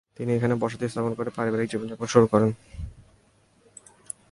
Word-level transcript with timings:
তিনি 0.17 0.29
এখানেই 0.33 0.59
বসতি 0.63 0.85
স্থাপন 0.91 1.11
করে 1.17 1.29
পরিবারিক 1.37 1.67
জীবন 1.71 1.85
যাপন 1.91 2.07
শুরু 2.13 2.25
করেন। 2.33 2.51